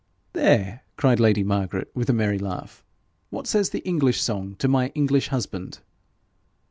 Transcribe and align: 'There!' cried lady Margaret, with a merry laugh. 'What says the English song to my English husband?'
'There!' 0.33 0.81
cried 0.97 1.19
lady 1.19 1.43
Margaret, 1.43 1.91
with 1.93 2.09
a 2.09 2.13
merry 2.13 2.39
laugh. 2.39 2.83
'What 3.29 3.45
says 3.45 3.69
the 3.69 3.87
English 3.87 4.19
song 4.19 4.55
to 4.55 4.67
my 4.67 4.87
English 4.95 5.27
husband?' 5.27 5.77